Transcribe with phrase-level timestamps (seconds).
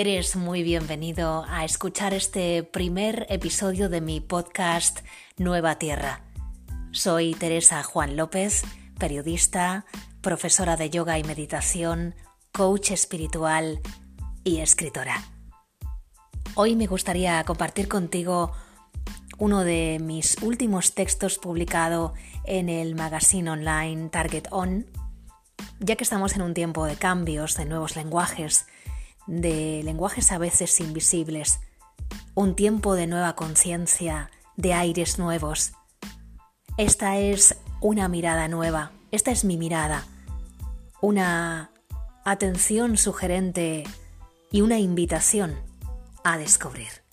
[0.00, 5.00] Eres muy bienvenido a escuchar este primer episodio de mi podcast
[5.38, 6.20] Nueva Tierra.
[6.92, 8.62] Soy Teresa Juan López,
[8.96, 9.86] periodista,
[10.20, 12.14] profesora de yoga y meditación,
[12.52, 13.80] coach espiritual
[14.44, 15.20] y escritora.
[16.54, 18.52] Hoy me gustaría compartir contigo
[19.36, 24.86] uno de mis últimos textos publicado en el magazine online Target On,
[25.80, 28.66] ya que estamos en un tiempo de cambios, de nuevos lenguajes,
[29.28, 31.60] de lenguajes a veces invisibles,
[32.34, 35.72] un tiempo de nueva conciencia, de aires nuevos.
[36.76, 40.04] Esta es una mirada nueva, esta es mi mirada,
[41.00, 41.70] una
[42.24, 43.84] atención sugerente
[44.50, 45.54] y una invitación
[46.24, 47.07] a descubrir.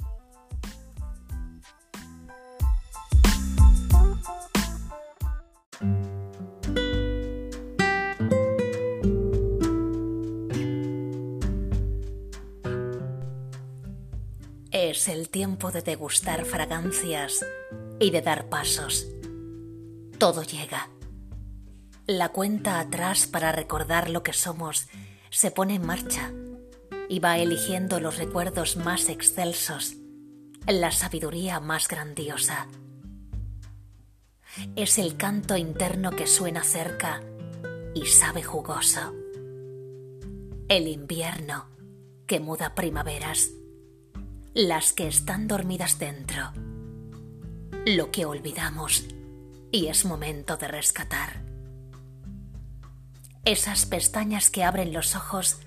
[14.95, 17.45] El tiempo de degustar fragancias
[17.99, 19.05] y de dar pasos.
[20.17, 20.89] Todo llega.
[22.07, 24.87] La cuenta atrás para recordar lo que somos
[25.29, 26.31] se pone en marcha
[27.09, 29.97] y va eligiendo los recuerdos más excelsos,
[30.65, 32.67] la sabiduría más grandiosa.
[34.77, 37.21] Es el canto interno que suena cerca
[37.93, 39.13] y sabe jugoso.
[40.69, 41.65] El invierno
[42.25, 43.51] que muda primaveras
[44.55, 46.53] las que están dormidas dentro,
[47.85, 49.03] lo que olvidamos
[49.69, 51.41] y es momento de rescatar.
[53.43, 55.59] Esas pestañas que abren los ojos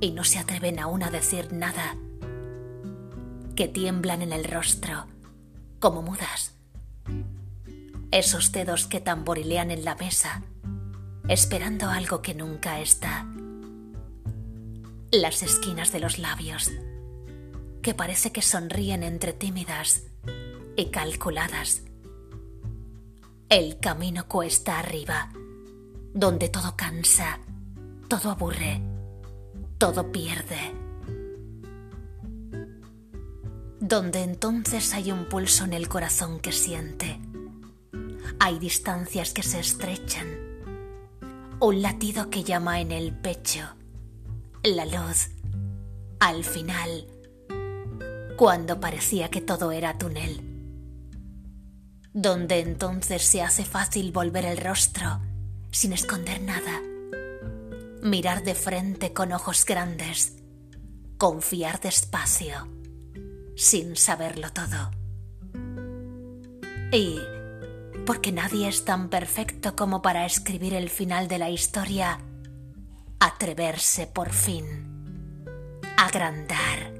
[0.00, 1.96] y no se atreven aún a decir nada,
[3.54, 5.06] que tiemblan en el rostro
[5.78, 6.56] como mudas.
[8.10, 10.42] Esos dedos que tamborilean en la mesa,
[11.28, 13.24] esperando algo que nunca está.
[15.12, 16.72] Las esquinas de los labios
[17.86, 20.02] que parece que sonríen entre tímidas
[20.74, 21.82] y calculadas.
[23.48, 25.30] El camino cuesta arriba,
[26.12, 27.38] donde todo cansa,
[28.08, 28.82] todo aburre,
[29.78, 30.74] todo pierde.
[33.78, 37.20] Donde entonces hay un pulso en el corazón que siente.
[38.40, 40.26] Hay distancias que se estrechan.
[41.60, 43.62] Un latido que llama en el pecho.
[44.64, 45.28] La luz.
[46.18, 47.06] Al final
[48.36, 50.40] cuando parecía que todo era túnel,
[52.12, 55.20] donde entonces se hace fácil volver el rostro
[55.70, 56.80] sin esconder nada,
[58.02, 60.36] mirar de frente con ojos grandes,
[61.18, 62.68] confiar despacio,
[63.56, 64.90] sin saberlo todo.
[66.92, 67.18] Y
[68.04, 72.20] porque nadie es tan perfecto como para escribir el final de la historia,
[73.18, 75.42] atreverse por fin,
[75.96, 76.95] agrandar,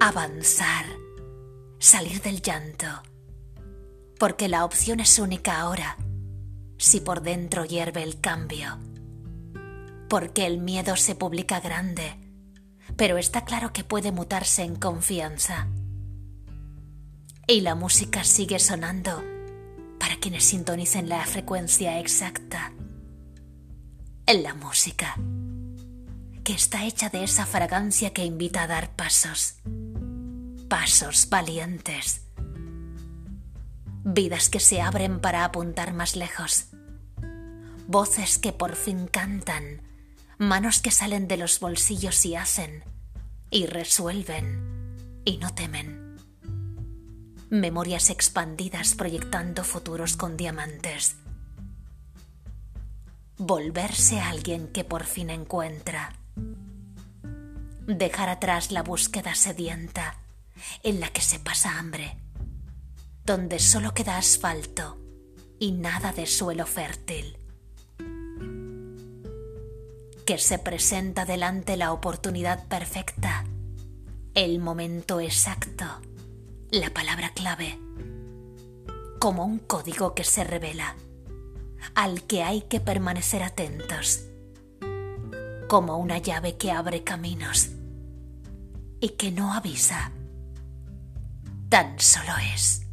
[0.00, 0.86] avanzar,
[1.80, 2.86] salir del llanto,
[4.18, 5.96] porque la opción es única ahora,
[6.76, 8.78] si por dentro hierve el cambio,
[10.08, 12.14] porque el miedo se publica grande,
[12.96, 15.66] pero está claro que puede mutarse en confianza.
[17.48, 19.24] Y la música sigue sonando
[19.98, 22.72] para quienes sintonicen la frecuencia exacta.
[24.26, 25.16] La música,
[26.48, 29.56] que está hecha de esa fragancia que invita a dar pasos
[30.66, 32.22] pasos valientes.
[34.02, 36.68] Vidas que se abren para apuntar más lejos.
[37.86, 39.82] Voces que por fin cantan.
[40.38, 42.82] Manos que salen de los bolsillos y hacen.
[43.50, 45.20] Y resuelven.
[45.26, 46.16] Y no temen.
[47.50, 51.16] Memorias expandidas proyectando futuros con diamantes.
[53.36, 56.14] Volverse a alguien que por fin encuentra.
[57.88, 60.18] Dejar atrás la búsqueda sedienta
[60.82, 62.18] en la que se pasa hambre,
[63.24, 64.98] donde solo queda asfalto
[65.58, 67.38] y nada de suelo fértil.
[70.26, 73.46] Que se presenta delante la oportunidad perfecta,
[74.34, 75.86] el momento exacto,
[76.70, 77.78] la palabra clave,
[79.18, 80.94] como un código que se revela,
[81.94, 84.26] al que hay que permanecer atentos,
[85.68, 87.70] como una llave que abre caminos
[89.00, 90.12] y que no avisa
[91.68, 92.84] tan solo es.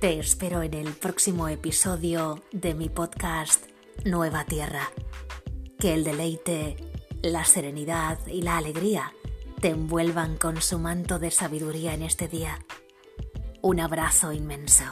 [0.00, 3.64] Te espero en el próximo episodio de mi podcast
[4.04, 4.90] Nueva Tierra
[5.84, 6.76] que el deleite,
[7.20, 9.12] la serenidad y la alegría
[9.60, 12.58] te envuelvan con su manto de sabiduría en este día.
[13.60, 14.84] Un abrazo inmenso.